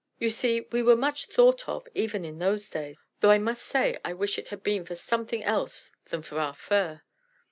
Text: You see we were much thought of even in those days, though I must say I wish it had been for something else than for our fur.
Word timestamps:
You 0.17 0.31
see 0.31 0.61
we 0.71 0.81
were 0.81 0.95
much 0.95 1.25
thought 1.27 1.69
of 1.69 1.87
even 1.93 2.25
in 2.25 2.39
those 2.39 2.71
days, 2.71 2.97
though 3.19 3.29
I 3.29 3.37
must 3.37 3.61
say 3.61 3.99
I 4.03 4.13
wish 4.13 4.39
it 4.39 4.47
had 4.47 4.63
been 4.63 4.83
for 4.83 4.95
something 4.95 5.43
else 5.43 5.91
than 6.09 6.23
for 6.23 6.39
our 6.39 6.55
fur. 6.55 7.01